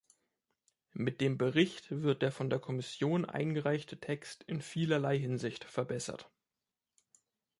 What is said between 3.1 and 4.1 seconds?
eingereichte